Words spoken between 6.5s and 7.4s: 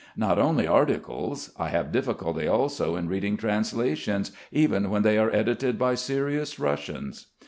Russians.